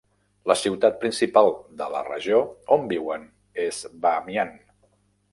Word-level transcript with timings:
La 0.51 0.53
ciutat 0.59 0.95
principal 1.01 1.49
de 1.81 1.89
la 1.95 2.01
regió 2.07 2.39
on 2.77 2.87
viuen 2.93 3.27
és 3.65 3.83
Bamian. 4.07 4.51